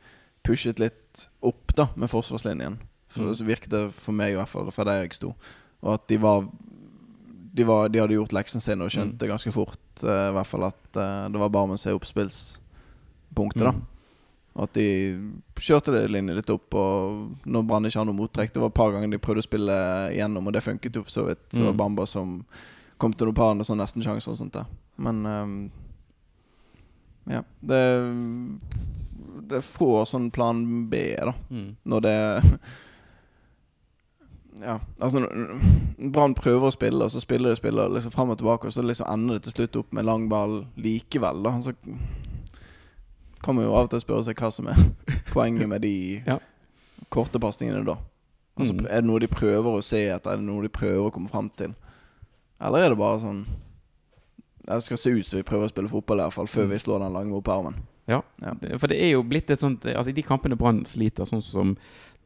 [0.46, 2.76] pushet litt opp da med forsvarslinjen.
[3.16, 3.34] For, Mm.
[3.34, 5.32] Så virket det for meg, i hvert fall, fra der jeg sto.
[5.82, 6.46] Og at de var
[7.56, 9.30] De, var, de hadde gjort leksen sin og skjønte Mm.
[9.32, 13.62] ganske fort uh, i hvert fall at uh, det var bare med å se oppspillspunktet,
[13.64, 13.72] da.
[13.72, 13.86] Mm.
[14.56, 14.84] Og at de
[15.56, 16.74] kjørte det linje litt opp.
[16.76, 19.48] Og når Brann ikke har noe mottrekk Det var et par ganger de prøvde å
[19.48, 19.72] spille
[20.12, 21.42] igjennom, og det funket jo for så vidt.
[21.50, 21.80] Så det var Mm.
[21.80, 22.44] Bamba som
[22.98, 24.64] kom til noen par og sånn nesten sjanser og sånt der.
[24.96, 25.70] Men um,
[27.28, 27.42] ja.
[27.60, 27.80] Det
[29.48, 31.32] Det får sånn plan B, da.
[31.50, 31.76] Mm.
[31.84, 32.16] Når det
[34.60, 35.20] Ja, altså
[36.12, 38.82] Brann prøver å spille, og så spiller de spiller liksom fram og tilbake, og så
[38.82, 41.42] liksom ender det til slutt opp med lang ball likevel.
[41.44, 41.74] Da Så
[43.42, 44.80] kan man jo av og til spørre seg hva som er
[45.34, 46.38] poenget med de Ja.
[47.10, 47.96] korte pasningene da.
[48.58, 48.86] Altså, Mm.
[48.88, 50.30] Er det noe de prøver å se etter?
[50.32, 51.74] Er det noe de prøver å komme fram til?
[52.60, 53.44] Eller er det bare sånn
[54.66, 56.70] Det skal se ut som vi prøver å spille fotball, i hvert fall før Mm.
[56.70, 57.74] vi slår den lange opp armen.
[58.08, 58.22] Ja.
[58.42, 58.54] Ja.
[58.78, 61.76] For det er jo blitt et sånt Altså I de kampene Brann sliter, sånn som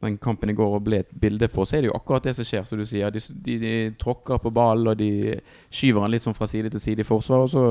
[0.00, 2.32] den kampen i går og ble et bilde på, så er det jo akkurat det
[2.38, 3.12] som skjer, som du sier.
[3.12, 5.36] De, de, de tråkker på ballen, og de
[5.68, 7.64] skyver den litt sånn fra side til side i forsvar, og så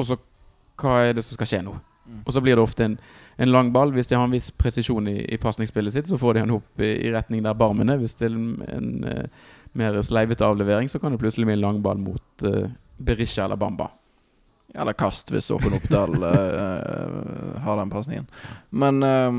[0.00, 0.16] Og så
[0.80, 1.74] Hva er det som skal skje nå?
[2.06, 2.22] Mm.
[2.26, 2.94] Og så blir det ofte en,
[3.36, 3.92] en lang ball.
[3.92, 6.80] Hvis de har en viss presisjon i, i pasningsspillet sitt, så får de den opp
[6.80, 8.00] i, i retning der barmen er.
[8.00, 11.62] Hvis det er en, en uh, mer sleivete avlevering, så kan det plutselig bli en
[11.62, 13.90] lang ball mot uh, Berisha eller Bamba.
[14.74, 18.26] Eller kast, hvis Åpen Oppdal uh, har den pasningen.
[18.70, 19.30] Men ja.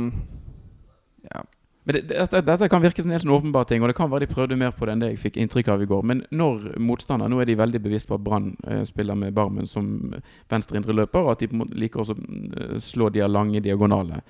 [1.83, 4.11] Men det, dette, dette kan virke som en helt sånn åpenbar ting, og det kan
[4.11, 6.05] være de prøvde mer på det enn det jeg fikk inntrykk av i går.
[6.07, 9.67] Men når motstander Nå er de veldig bevisst på at Brann eh, spiller med Barmen
[9.67, 10.13] som
[10.51, 14.21] venstre indre løper, og at de liker å slå de lange diagonale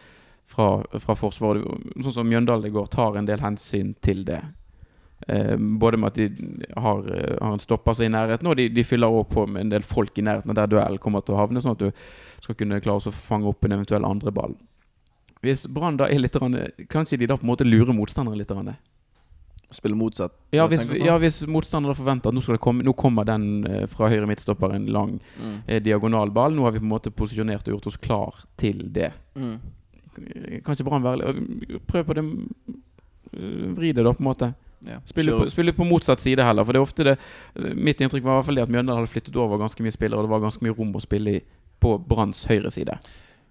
[0.49, 1.65] fra, fra forsvaret.
[2.01, 4.41] Sånn som Mjøndalen i går tar en del hensyn til det.
[5.27, 6.27] Eh, både med at de
[6.75, 9.67] har, eh, har en stopper seg i nærheten, og de, de fyller opp på med
[9.67, 11.91] en del folk i nærheten der duell kommer til å havne, sånn at du
[12.43, 14.57] skal kunne klare å fange opp en eventuell andre ball.
[15.43, 16.55] Hvis Brann da er litt Kan
[16.89, 18.47] Kanskje de da på en måte lurer motstanderen litt?
[18.51, 18.75] grann?
[19.73, 20.31] Spille motsatt.
[20.53, 24.27] Ja, hvis, ja, hvis motstanderen forventer at nå, komme, nå kommer den eh, fra høyre
[24.29, 25.55] midtstopper en lang Mm.
[25.67, 26.53] eh, diagonal ball.
[26.53, 29.11] Nå har vi på en måte posisjonert og gjort oss klar til det.
[29.35, 29.57] Mm.
[30.63, 31.33] Kan ikke Brann være
[31.89, 32.23] Prøv på det
[33.33, 34.53] eh, Vri det, da, på en måte.
[34.85, 34.99] Ja.
[35.07, 36.63] Spille på, spille på motsatt side heller.
[36.67, 39.13] For det er ofte det Mitt inntrykk var i hvert fall det at Mjøndalen hadde
[39.13, 41.43] flyttet over ganske mye spillere, og det var ganske mye rom å spille i
[41.83, 42.93] på Branns høyre side.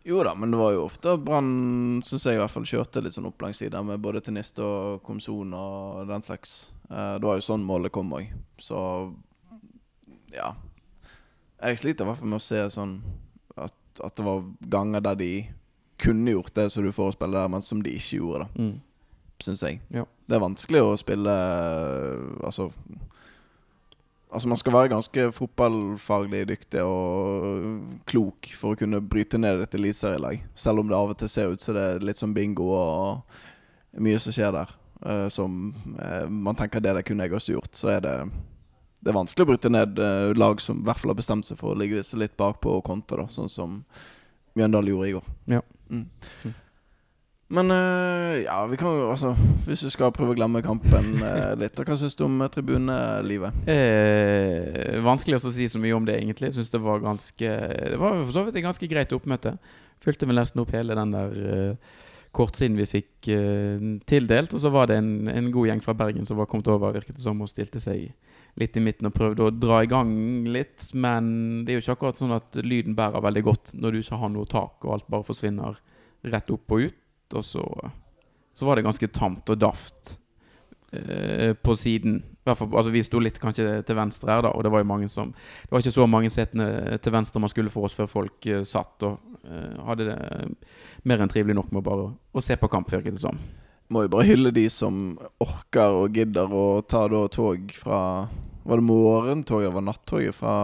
[0.05, 3.15] Jo da, men det var jo ofte Brann, syns jeg i hvert fall, kjørte litt
[3.15, 6.73] sånn opp langs sida med både Tenist og Komson og den slags.
[6.91, 8.33] Eh, det var jo sånn målet kom òg.
[8.59, 8.81] Så
[10.35, 10.53] ja.
[11.63, 12.97] Jeg sliter i hvert fall med å se sånn
[13.55, 14.43] at, at det var
[14.75, 15.33] ganger der de
[16.03, 18.65] kunne gjort det som du får å spille der, men som de ikke gjorde, da.
[18.67, 18.75] Mm.
[19.43, 19.79] Syns jeg.
[19.95, 20.03] Ja.
[20.27, 22.69] Det er vanskelig å spille eh, Altså
[24.33, 27.67] Altså Man skal være ganske fotballfaglig dyktig og
[28.09, 30.41] klok for å kunne bryte ned et eliteserielag.
[30.57, 33.43] Selv om det av og til ser ut som det er litt sånn bingo og
[34.01, 34.73] mye som skjer der.
[35.03, 37.77] Uh, som uh, man tenker det der kunne jeg også gjort.
[37.77, 38.17] Så er det
[39.03, 41.59] Det er vanskelig å bryte ned uh, lag som i hvert fall har bestemt seg
[41.59, 43.81] for å ligge seg litt bakpå og kontre, sånn som
[44.55, 45.31] Mjøndalen gjorde i går.
[45.59, 45.63] Ja.
[45.91, 46.07] Mm.
[47.53, 49.35] Men eh, ja, vi kan jo altså
[49.67, 53.59] Hvis vi skal prøve å glemme kampen eh, litt, hva syns du om eh, tribunelivet?
[53.69, 56.49] Eh, vanskelig å si så mye om det, egentlig.
[56.49, 57.51] Jeg synes det var ganske
[57.93, 59.59] Det var for så vidt et ganske greit oppmøte.
[60.03, 62.01] Fylte vel nesten opp hele den der uh,
[62.35, 64.57] kortsiden vi fikk uh, tildelt.
[64.57, 67.21] Og så var det en, en god gjeng fra Bergen som var kommet over, virket
[67.21, 68.09] det som, og stilte seg
[68.59, 70.11] litt i midten og prøvde å dra i gang
[70.51, 70.89] litt.
[70.97, 74.25] Men det er jo ikke akkurat sånn at lyden bærer veldig godt når du ikke
[74.25, 75.79] har noe tak, og alt bare forsvinner
[76.33, 77.02] rett opp og ut.
[77.39, 77.65] Og så,
[78.55, 80.17] så var det ganske tamt og daft
[80.93, 82.23] eh, på siden.
[82.45, 85.07] Fall, altså Vi sto litt kanskje til venstre her, da, og det var jo mange
[85.07, 88.49] som Det var ikke så mange setene til venstre man skulle få oss før folk
[88.51, 90.17] eh, satt og eh, hadde det
[91.07, 93.39] mer enn trivelig nok med bare å se på kamp, virket det som.
[93.93, 97.99] Må jo bare hylle de som orker og gidder å ta da tog fra
[98.63, 100.55] Var det morgentoget eller var nattoget fra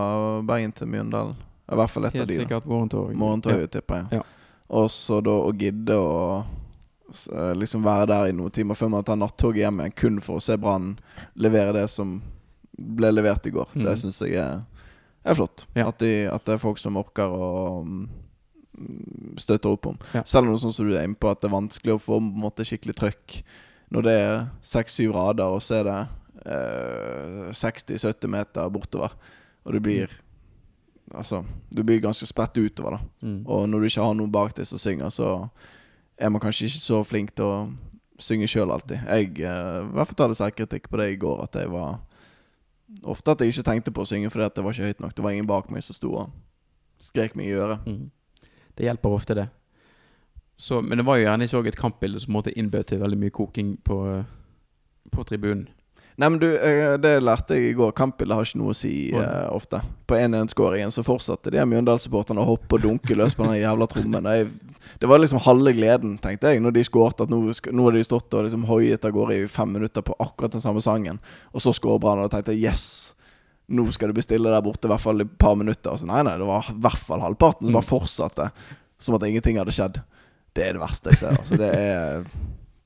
[0.47, 1.37] Bergen til Mjøndalen?
[1.69, 2.33] I hvert fall et av de.
[2.33, 3.11] Helt sikkert morgentog.
[3.19, 4.21] Morgentoget, tipper jeg.
[4.21, 4.38] Ja.
[4.69, 9.07] Og så da å gidde å eh, liksom være der i noen timer før man
[9.07, 10.97] tar nattoget hjem igjen, kun for å se Brann
[11.41, 12.19] levere det som
[12.79, 13.73] ble levert i går.
[13.75, 13.87] Mm.
[13.87, 14.61] Det syns jeg er,
[15.25, 15.67] er flott.
[15.75, 15.89] Ja.
[15.89, 17.49] At, de, at det er folk som orker å
[17.87, 18.05] mm,
[19.41, 19.99] støtte opp om.
[20.13, 20.23] Ja.
[20.29, 22.05] Selv om det er sånn som du er inne på, at det er vanskelig å
[22.05, 23.41] få måte, skikkelig trøkk
[23.89, 24.33] når det er
[24.69, 25.99] seks-syv rader, og så er det
[26.45, 29.15] eh, 60-70 meter bortover.
[29.65, 30.13] Og du blir
[31.15, 31.43] Altså,
[31.73, 33.27] du blir ganske spredt utover, da.
[33.27, 33.41] Mm.
[33.47, 35.31] Og når du ikke har noen bak deg som synger, så
[36.19, 37.55] er man kanskje ikke så flink til å
[38.19, 38.99] synge sjøl alltid.
[39.07, 42.05] Jeg eh, hadde hvert fall tar det selvkritikk på det i går, at jeg var
[43.05, 45.11] Ofte at jeg ikke tenkte på å synge fordi at det var ikke høyt nok.
[45.13, 46.31] Det var ingen bak meg som sto og
[47.05, 47.85] skrek meg i øret.
[47.85, 48.07] Mm.
[48.81, 49.45] Det hjelper ofte, det.
[50.57, 53.35] Så, men det var jo gjerne ikke et kampbilde som på innbød til veldig mye
[53.35, 53.99] koking på,
[55.13, 55.69] på tribunen.
[56.19, 57.93] Nei, men du, eh, det lærte jeg i går.
[57.95, 59.79] Kampbildet har ikke noe å si eh, ofte.
[60.11, 64.27] På 1-1-skåringen så fortsatte de Mjøndalen-supporterne å hoppe og dunke løs på den jævla trommen.
[64.35, 64.49] Jeg,
[64.99, 67.29] det var liksom halve gleden, tenkte jeg, når de skårte.
[67.29, 70.17] At nå, nå hadde de stått og liksom hoiet av gårde i fem minutter på
[70.19, 71.21] akkurat den samme sangen.
[71.55, 72.89] Og så skårer Brann, og da tenkte jeg yes!
[73.69, 75.93] Nå skal det bli stille der borte i hvert fall et par minutter.
[75.93, 77.79] Og så, nei, nei, det var i hvert fall halvparten som Mm.
[77.79, 78.51] bare fortsatte
[78.99, 80.01] som at ingenting hadde skjedd.
[80.57, 81.37] Det er det verste jeg ser.
[81.39, 82.25] Altså, det er,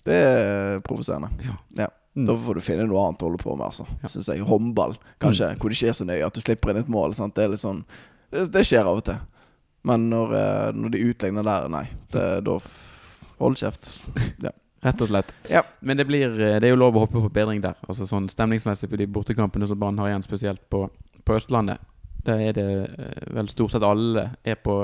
[0.05, 1.31] det er provoserende.
[1.79, 1.87] Ja.
[2.12, 2.27] Mm.
[2.29, 3.87] Da får du finne noe annet å holde på med, altså.
[4.03, 4.11] Ja.
[4.12, 4.44] Synes jeg.
[4.44, 5.53] Håndball, kanskje.
[5.53, 5.61] Mm.
[5.61, 7.16] Hvor det ikke er så nøye at du slipper inn et mål.
[7.16, 7.35] Sant?
[7.37, 7.85] Det er litt sånn
[8.33, 9.20] Det, det skjer av og til.
[9.88, 11.87] Men når, eh, når de utligner der, nei.
[12.12, 12.59] Det, da
[13.42, 13.88] Hold kjeft.
[14.83, 15.31] Rett og slett.
[15.51, 15.62] Ja.
[15.81, 17.79] Men det, blir, eh, det er jo lov å håpe på bedring der.
[17.88, 20.85] Altså sånn Stemningsmessig på de bortekampene som Brann har igjen, spesielt på,
[21.22, 21.83] på Østlandet.
[22.27, 24.77] Der er det eh, vel stort sett alle er på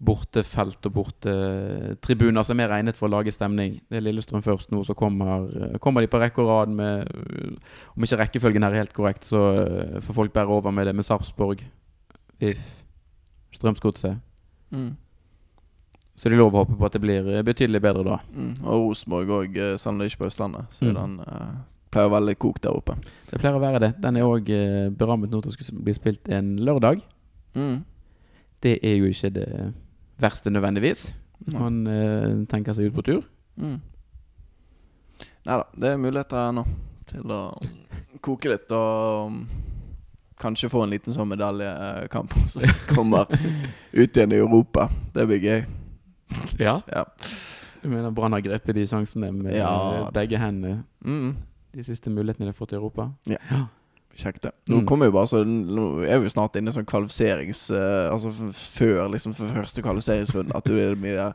[0.00, 3.74] bortefelt og bortetribuner som er regnet for å lage stemning.
[3.90, 7.04] Det er Lillestrøm først nå, så kommer, eh, kommer de på rekke og rad med
[7.04, 10.88] eh, Om ikke rekkefølgen her er helt korrekt, så eh, får folk bære over med
[10.88, 11.62] det med Sarpsborg,
[12.40, 12.82] VIF,
[13.52, 14.16] Strømsgodset.
[14.70, 14.96] Mm.
[16.16, 18.18] Så det er lov å håpe på at det blir eh, betydelig bedre da.
[18.32, 18.54] Mm.
[18.64, 20.72] Og Rosenborg òg, sannelig det er ikke på Østlandet.
[20.72, 20.94] Så Mm.
[20.96, 21.60] den uh,
[21.90, 22.96] pleier å være litt kokt der oppe.
[23.30, 23.92] Det pleier å være det.
[24.00, 27.02] Den er òg eh, berammet nå til å bli spilt en lørdag.
[27.54, 27.84] Mm.
[28.62, 29.48] Det er jo ikke det
[30.20, 31.06] verste nødvendigvis,
[31.44, 33.24] hvis man uh, tenker seg ut på tur.
[33.60, 33.78] Mm.
[35.48, 36.64] Nei da, det er muligheter ennå
[37.10, 37.40] til å
[38.24, 39.38] koke litt og um,
[40.40, 43.28] kanskje få en liten sånn medaljekamp som kommer
[43.92, 44.88] ut igjen i Europa.
[45.14, 45.62] Det blir gøy.
[46.60, 46.78] Ja.
[46.92, 47.06] Ja.
[47.80, 50.08] Du mener Brann har grepet de sjansene med Ja.
[50.14, 50.82] begge hendene?
[51.04, 51.34] Mm.
[51.72, 53.08] De siste mulighetene de har fått i Europa?
[54.16, 54.50] Kjekt, det.
[54.68, 54.86] Nå Mm.
[54.86, 57.70] kommer jo bare så Nå er vi jo snart inne i sånn kvalifiserings...
[57.70, 60.56] Uh, altså før liksom for første kvalifiseringsrunde.
[60.56, 61.28] At du er med de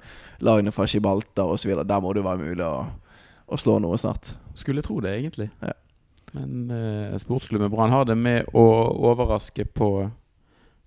[0.45, 1.71] lagene fra Gibraltar osv.
[1.87, 2.85] Der må det være mulig å,
[3.47, 4.33] å slå noe snart.
[4.59, 5.49] Skulle tro det, egentlig.
[5.63, 5.71] Ja.
[6.35, 8.65] Men uh, sportsklubben Brann har det med å
[9.13, 9.89] overraske på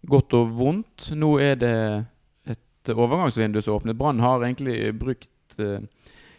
[0.09, 1.09] godt og vondt.
[1.17, 1.75] Nå er det
[2.53, 3.97] et overgangsvindu som åpnet.
[3.99, 5.81] Brann har egentlig brukt eh,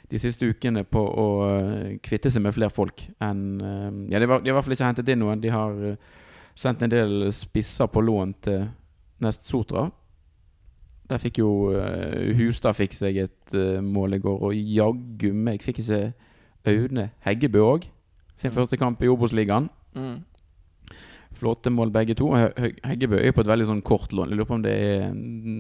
[0.10, 4.26] de siste ukene på å eh, kvitte seg med flere folk enn eh, Ja, de,
[4.32, 5.42] var, de har i hvert fall ikke hentet inn noen.
[5.44, 5.96] De har eh,
[6.58, 8.66] sendt en del spisser på lån til
[9.22, 9.90] Nest Sotra.
[11.10, 15.64] Der fikk jo uh, Hustad fikk seg et uh, mål i går, og jaggu meg
[15.66, 16.02] fikk ikke
[16.70, 17.88] Aune Heggebø òg.
[18.38, 18.56] Sin Mm.
[18.60, 19.70] første kamp i Obos-ligaen.
[19.98, 20.20] Mm.
[21.40, 22.30] Flotte mål begge to.
[22.36, 24.30] He- He- Heggebø er på et veldig sånn kort lån.
[24.30, 25.12] Jeg lurer på om det er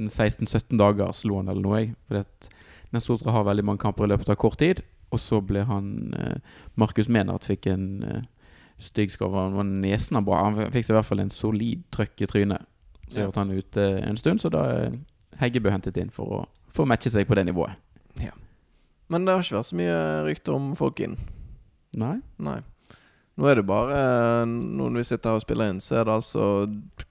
[0.07, 1.79] 16-17 dagers lån eller noe.
[1.81, 1.95] jeg.
[2.07, 2.23] Fordi
[2.89, 4.81] at Nestotra har veldig mange kamper i løpet av kort tid.
[5.13, 6.37] Og så ble han eh,
[6.77, 8.21] Markus Menert fikk en eh,
[8.81, 9.33] stygg skade.
[9.37, 10.43] Han var nesen bra.
[10.49, 12.65] Han fikk seg i hvert fall en solid trøkk i trynet.
[13.09, 13.29] Så Ja.
[13.35, 14.41] han ute en stund.
[14.41, 14.99] Så da er
[15.39, 17.77] Heggebø hentet inn for å, for å matche seg på det nivået.
[19.09, 21.15] Men det har ikke vært så mye rykter om folk inn.
[21.97, 22.19] Nei?
[22.37, 22.59] Nei.
[23.39, 26.43] Nå er det bare Når vi sitter her og spiller inn, så er det altså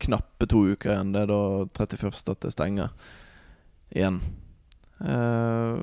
[0.05, 1.11] knappe to uker igjen.
[1.17, 1.41] Det er da
[1.75, 2.31] 31.
[2.31, 2.93] at det stenger
[3.91, 4.21] igjen.
[5.01, 5.79] Eh,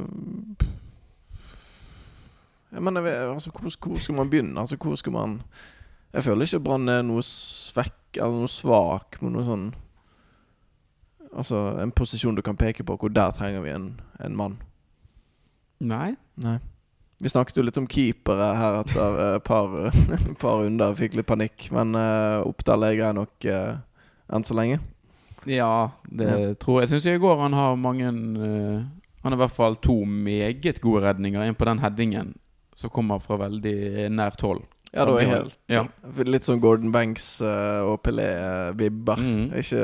[2.76, 4.60] jeg mener, altså, hvor, hvor skal man begynne?
[4.60, 5.42] Altså, hvor skal man
[6.14, 9.66] Jeg føler ikke Brann er noe svekk eller noe svak med noe sånn
[11.36, 13.90] Altså en posisjon du kan peke på hvor der trenger vi en,
[14.24, 14.54] en mann.
[15.84, 16.16] Nei?
[16.40, 16.58] Nei.
[17.20, 19.74] Vi snakket jo litt om keepere her etter et par,
[20.44, 20.96] par runder.
[20.96, 21.68] Fikk litt panikk.
[21.76, 23.76] Men uh, Oppdal er grei nok uh,
[24.32, 24.80] enn så lenge.
[25.46, 26.88] Ja, det tror jeg.
[26.88, 28.86] Jeg syns i går han har mange eh,
[29.26, 31.42] Han har i hvert fall to meget gode redninger.
[31.42, 32.36] En på den headingen
[32.78, 34.62] som kommer fra veldig nært hold.
[34.92, 35.88] Ja, da er helt Ja.
[36.24, 39.20] Litt sånn Gordon Banks eh, og Pelé-vibber.
[39.20, 39.48] Mm.
[39.60, 39.82] Ikke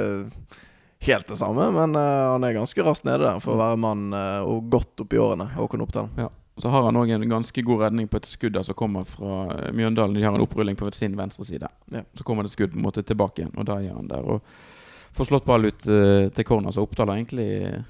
[1.02, 4.12] helt det samme, men uh, han er ganske raskt nede der for å være mann
[4.14, 5.50] uh, og godt oppi årene.
[5.56, 6.12] Håkon Oppdal.
[6.62, 9.72] Så har han òg en ganske god redning på et skudd som kommer fra eh,
[9.74, 10.14] Mjøndalen.
[10.14, 11.70] De har en opprulling på sin venstre side.
[11.90, 12.04] Ja.
[12.14, 14.28] Så kommer det skudd på en måte tilbake igjen, og da er han der.
[14.28, 17.82] Og får slått ball ut uh, til corner, så Oppdal har egentlig eh,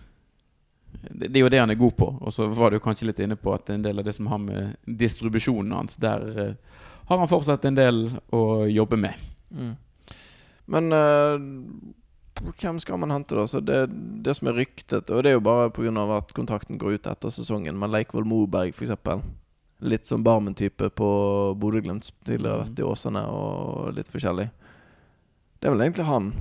[1.09, 2.09] det, det er jo det han er god på.
[2.21, 4.41] Og så var du kanskje litt inne på at en del av det som har
[4.41, 6.53] med distribusjonen hans Der eh,
[7.09, 9.17] har han fortsatt en del å jobbe med.
[9.51, 9.73] Mm.
[10.71, 11.41] Men uh,
[12.55, 13.47] hvem skal man hente, da?
[13.49, 13.81] Så det,
[14.23, 15.91] det som er ryktet Og det er jo bare pga.
[16.15, 17.77] at kontrakten går ut etter sesongen.
[17.77, 19.19] Men Leikvoll Moberg, f.eks.
[19.81, 21.09] Litt som Barmen-type på
[21.57, 22.13] Bodø-Glimt.
[22.23, 24.47] Tidligere vært i Åsane og litt forskjellig.
[25.59, 26.31] Det er vel egentlig han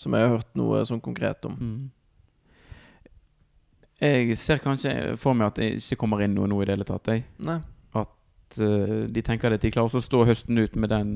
[0.00, 1.54] som jeg har hørt noe sånn konkret om.
[1.58, 1.82] Mm.
[4.04, 6.88] Jeg ser kanskje for meg at det ikke kommer inn noe nå i det hele
[6.88, 7.08] tatt.
[7.08, 7.24] Jeg.
[7.44, 7.58] Nei.
[7.96, 11.14] At uh, de tenker at de klarer å stå høsten ut med den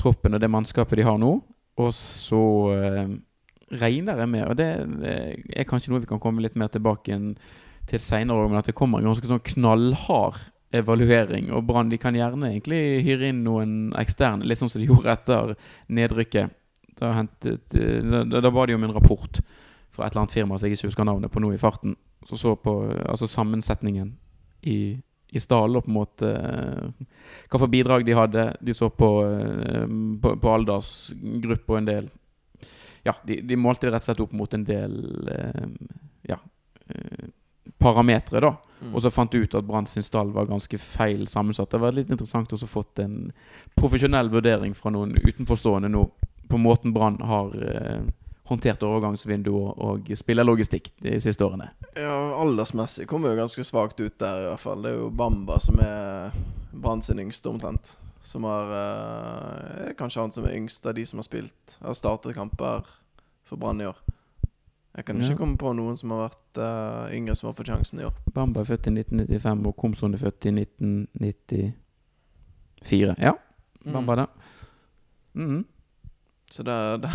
[0.00, 1.36] troppen og det mannskapet de har nå.
[1.80, 2.42] Og så
[2.76, 3.14] uh,
[3.72, 5.14] regner jeg med, og det, det
[5.56, 7.16] er kanskje noe vi kan komme litt mer tilbake
[7.88, 10.42] til seinere, men at det kommer en ganske sånn knallhard
[10.74, 11.50] evaluering.
[11.54, 15.12] Og Brann de kan gjerne egentlig hyre inn noen eksterne, litt sånn som de gjorde
[15.14, 15.54] etter
[15.94, 16.54] nedrykket.
[16.98, 19.40] Da, hentet, eh, da, da ba de om en rapport
[19.94, 21.96] fra et eller annet firma som jeg ikke husker navnet på nå i farten.
[22.26, 24.14] Som så på eh, altså sammensetningen
[24.70, 24.78] i,
[25.30, 27.06] i stallen og på en måte eh,
[27.50, 28.48] hva for bidrag de hadde.
[28.64, 29.86] De så på, eh,
[30.22, 32.12] på, på aldersgruppe og en del
[33.04, 34.94] Ja, de, de målte det rett og slett opp mot en del
[36.24, 36.38] ja,
[37.76, 38.54] parametere, da.
[38.80, 38.94] Mm.
[38.94, 41.68] Og så fant de ut at Brann sin stall var ganske feil sammensatt.
[41.72, 43.28] Det var litt interessant å fått en
[43.76, 46.06] profesjonell vurdering fra noen utenforstående nå
[46.48, 48.08] på måten Brann har eh,
[48.44, 51.70] håndtert overgangsvindu og, og spillerlogistikk de siste årene.
[51.96, 54.82] Ja, aldersmessig kommer jo ganske svakt ut der, i hvert fall.
[54.84, 56.30] Det er jo Bamba som er
[56.74, 57.94] Brann sin yngste, omtrent.
[58.24, 61.92] Som har eh, er Kanskje han som er yngst av de som har spilt Har
[61.96, 62.80] startet kamper
[63.44, 63.98] for Brann i år.
[64.96, 65.38] Jeg kan ikke Ja.
[65.40, 68.12] komme på noen som har vært uh, yngre som har fått sjansen i år.
[68.32, 73.14] Bamba er født i 1995, og Komson er født i 1994.
[73.18, 73.32] Ja,
[73.84, 74.26] Bamba det.
[75.34, 75.64] Mhm.
[76.50, 77.10] Så det, det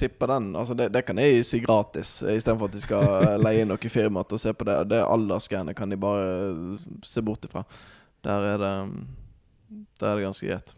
[0.00, 3.70] tipper den Altså det, det kan jeg si gratis, istedenfor at de skal leie inn
[3.70, 4.76] noe firma til å se på det.
[4.90, 7.64] Det aldersgreiene kan de bare se bort ifra.
[8.26, 8.74] Der er det
[10.00, 10.74] Der er det ganske greit.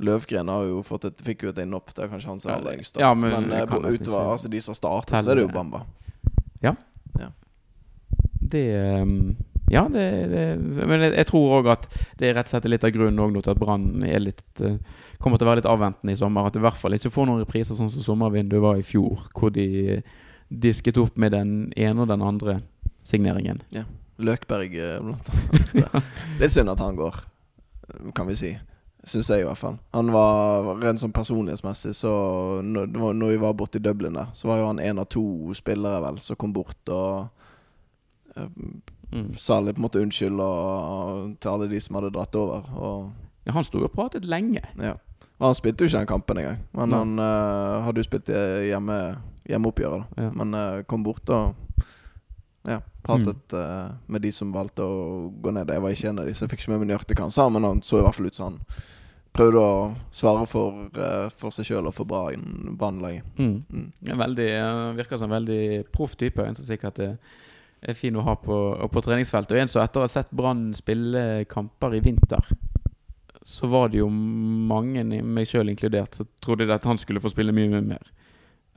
[0.00, 1.92] Løvgren har jo fått et, fikk jo et innhopp.
[1.92, 2.96] Det er kanskje han som er aller yngst.
[3.00, 5.84] Ja, men men eh, utover altså de som startet, så er det jo Bamba.
[8.50, 9.36] Det ehm,
[9.70, 10.46] Ja, det, det,
[10.86, 11.84] men jeg, jeg tror òg at
[12.18, 14.80] det er rett og slett litt av grunnen til at Brann er litt eh,
[15.20, 16.46] kommer til å være litt avventende i sommer.
[16.48, 19.26] At du i hvert fall ikke får noen repriser sånn som sommervinduet var i fjor,
[19.36, 20.00] hvor de
[20.50, 22.60] disket opp med den ene og den andre
[23.06, 23.60] signeringen.
[23.74, 23.84] Ja.
[24.20, 26.02] Løkberg, eh, blant annet.
[26.42, 27.14] Litt synd at han går,
[28.16, 28.50] kan vi si.
[29.08, 29.78] Syns jeg, i hvert fall.
[29.96, 32.10] Han var rent sånn personlighetsmessig, så
[32.60, 35.22] når, når vi var borte i Dublin der, så var jo han en av to
[35.56, 37.28] spillere, vel, som kom bort og
[38.36, 38.48] uh,
[39.10, 39.32] Mm.
[39.34, 42.68] sa litt på en måte unnskyld og, til alle de som hadde dratt over.
[42.78, 43.08] Og
[43.48, 44.60] Ja, han sto og pratet lenge.
[44.78, 44.92] ja.
[45.40, 46.62] Og han spilte jo ikke den kampen engang.
[46.76, 48.96] Men han uh, hadde jo spilt hjemme,
[49.48, 50.26] hjemmeoppgjøret, da.
[50.26, 50.32] Ja.
[50.36, 51.54] Men uh, kom bort og
[52.68, 55.70] ja, pratet eh, med de som valgte å gå ned.
[55.72, 57.34] Jeg var ikke en av de, så jeg fikk ikke med meg nøyaktig hva han
[57.34, 58.58] sa, men han så i hvert fall ut som han
[59.30, 59.74] prøvde å
[60.14, 60.88] svare for,
[61.38, 63.24] for seg sjøl og for Brann-laget.
[63.38, 63.62] Mm.
[63.70, 64.24] Mm.
[64.98, 65.62] Virker som en veldig
[65.94, 66.42] proff type.
[66.42, 67.14] En som sikkert er,
[67.80, 68.56] er fin å ha på,
[68.90, 69.54] på treningsfeltet.
[69.54, 72.50] Og en som etter å ha sett Brann spille kamper i vinter,
[73.50, 77.54] så var det jo mange, meg sjøl inkludert, som trodde at han skulle få spille
[77.54, 78.12] mye, mye mer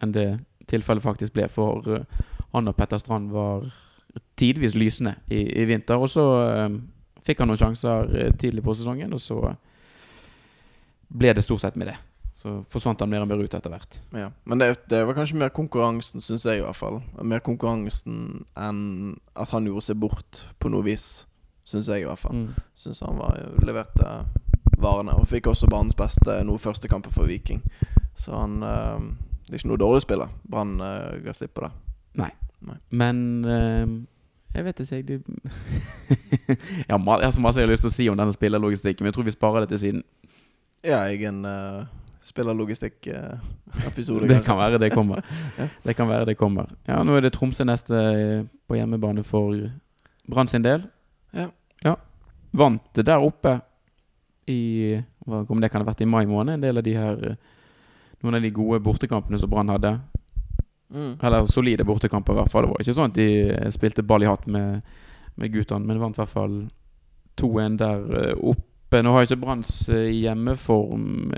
[0.01, 0.27] enn det
[0.67, 1.45] tilfellet faktisk ble.
[1.51, 2.23] For eh,
[2.55, 3.67] han og Petter Strand var
[4.39, 6.01] tidvis lysende i, i vinter.
[6.01, 6.79] Og så eh,
[7.27, 9.39] fikk han noen sjanser eh, tidlig på sesongen, og så
[11.13, 11.99] ble det stort sett med det.
[12.33, 13.99] Så forsvant han mer og mer ut etter hvert.
[14.17, 14.31] Ja.
[14.49, 16.97] Men det, det var kanskje mer konkurransen, syns jeg i hvert fall.
[17.21, 18.81] Mer konkurransen enn
[19.37, 21.27] at han gjorde seg bort på noe vis.
[21.63, 22.41] Syns jeg i hvert fall.
[22.41, 22.63] Mm.
[22.75, 24.09] Syns han var, leverte
[24.83, 25.15] varene.
[25.17, 27.63] Og fikk også banens beste noe første kampen for Viking.
[28.19, 29.07] Så han eh,
[29.47, 30.29] Det er ikke noe dårlig spiller.
[30.49, 31.73] Brann uh, ga slipp på det.
[32.89, 33.87] Men eh,
[34.53, 35.17] jeg vet ikke, jeg de...
[36.87, 39.15] jeg, har så masse jeg har lyst til å si om denne spillerlogistikken, men jeg
[39.17, 40.01] tror vi sparer det til siden.
[40.83, 41.81] Ja, jeg er en uh,
[42.23, 44.27] spillerlogistikk-episode.
[44.31, 45.21] Det kan være det kommer.
[45.59, 45.65] Ja.
[45.83, 46.65] Det kan være det kommer.
[46.87, 49.69] Ja, nå er det Tromsø neste eh, på hjemmebane for
[50.29, 50.81] Brann sin del.
[51.33, 51.47] Ja.
[51.83, 51.95] ja.
[52.53, 53.59] Vant der oppe
[54.45, 57.37] i Om det kan ha vært i mai måned, en del av de her eh,
[58.23, 59.97] Noen av de gode bortekampene som Brann hadde.
[60.95, 61.17] Mm.
[61.19, 62.63] Eller solide bortekamper, i hvert fall.
[62.63, 64.93] Det var ikke sånn at de eh, spilte ball i hatt med,
[65.35, 66.55] med guttene, men vant i hvert fall
[67.41, 69.01] 2-1 der eh, oppe.
[69.03, 71.33] Nå har ikke Branns hjemmeform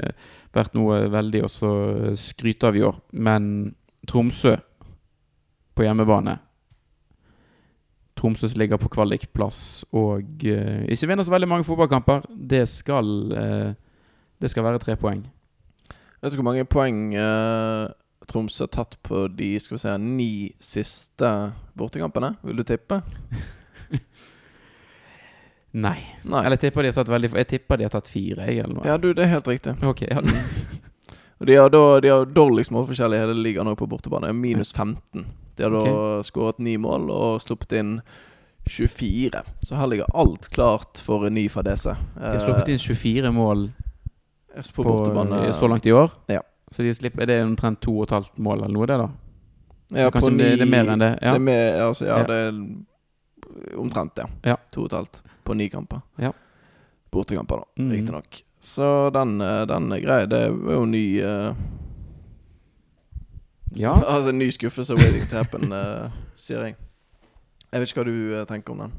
[0.53, 1.71] vært noe veldig å så
[2.19, 3.47] skryte av i år, men
[4.05, 4.53] Tromsø
[5.73, 6.35] på hjemmebane
[8.15, 12.23] Tromsø som ligger på kvalikplass og eh, ikke vinner så veldig mange fotballkamper.
[12.31, 13.73] Det skal, eh,
[14.41, 15.25] det skal være tre poeng.
[16.21, 17.91] Vet du hvor mange poeng eh,
[18.25, 20.31] Tromsø har tatt på de skal vi se, ni
[20.63, 21.31] siste
[21.77, 22.33] bortekampene?
[22.47, 23.01] Vil du tippe?
[25.75, 25.99] Nei.
[26.23, 26.41] Nei.
[26.45, 28.77] Eller jeg tipper de har tatt veldig Jeg tipper de har tatt fire, jeg, eller
[28.77, 28.87] noe.
[28.87, 29.75] Ja, du, det er helt riktig.
[29.83, 30.23] Ok, ja.
[31.39, 34.31] Og de har, da, de har dårligst målforskjell i hele ligaen på bortebane.
[34.31, 35.25] Minus 15.
[35.57, 36.23] De har okay.
[36.27, 37.99] skåret ni mål og sluppet inn
[38.65, 39.43] 24.
[39.61, 41.95] Så her ligger alt klart for en ny fadese.
[42.15, 43.67] De har sluppet inn 24 mål
[44.75, 46.11] på, på, så langt i år.
[46.31, 46.41] Ja.
[46.71, 49.09] Så de slipper, er det omtrent to og et halvt mål eller noe, det, da?
[49.93, 51.11] Ja, Kanskje det, det er mer enn det?
[51.21, 51.35] Ja.
[51.35, 54.25] Det er mer, altså, ja, det er omtrent, ja.
[54.55, 54.57] Ja.
[54.73, 56.01] To og et halvt på ni kamper.
[56.19, 56.33] Ja.
[57.13, 57.91] Bortekamper, da, mm.
[57.91, 58.41] riktignok.
[58.59, 60.25] Så den, eh, den er grei.
[60.25, 61.53] Det er jo ny eh,
[63.73, 63.95] Ja.
[63.97, 66.77] Altså en ny skuffelse waiting to happen, uh, sier jeg.
[67.71, 68.95] Jeg vet ikke hva du uh, tenker om den.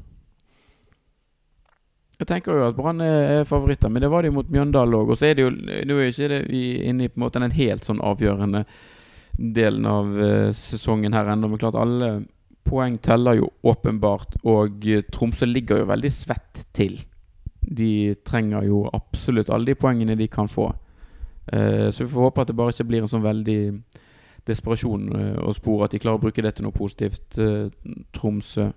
[2.17, 5.11] Jeg tenker jo at Brann er er favoritter, men det var de mot Mjøndalen òg.
[5.13, 7.41] Og så er det jo Nå er ikke det vi inne i på en måte
[7.41, 8.63] den helt sånn avgjørende
[9.37, 11.49] delen av uh, sesongen her ennå.
[11.49, 12.25] Men klart alle
[12.67, 16.97] poeng teller jo åpenbart, og Tromsø ligger jo veldig svett til.
[17.61, 20.71] De trenger jo absolutt alle de poengene de kan få.
[21.53, 23.61] Uh, så vi får håpe at det bare ikke blir en sånn veldig
[24.47, 27.67] desperasjon eh, å spore, at de klarer å bruke det til noe positivt, eh,
[28.15, 28.71] Tromsø.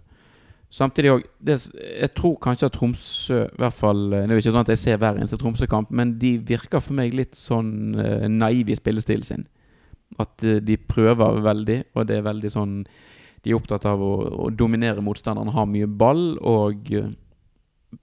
[0.71, 4.53] Samtidig òg Jeg tror kanskje at Tromsø i hvert fall eh, Det er jo ikke
[4.55, 7.97] sånn at jeg ser hver eneste Tromsø-kamp, men de virker for meg litt sånn
[8.31, 9.49] naive i spillestilen sin.
[10.19, 12.77] At eh, de prøver veldig, og det er veldig sånn
[13.41, 14.15] De er opptatt av å,
[14.47, 17.13] å dominere motstanderen, ha mye ball, og eh,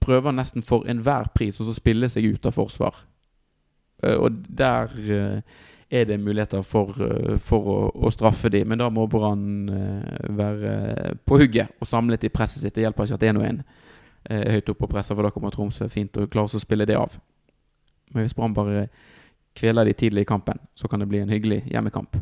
[0.02, 3.04] prøver nesten for enhver pris å spille seg ut av forsvar.
[4.02, 8.68] Eh, og der eh, er det muligheter for, eh, for å, å straffe dem.
[8.68, 12.74] men da må Brann eh, være på hugget og samlet i presset sitt.
[12.74, 13.62] Det hjelper ikke at én og én
[14.28, 16.98] er høyt oppe og presser, for da kommer Tromsø fint og klarer å spille det
[16.98, 17.14] av.
[18.12, 18.88] Men hvis Brann bare
[19.56, 22.18] kveler de tidlig i kampen, så kan det bli en hyggelig hjemmekamp.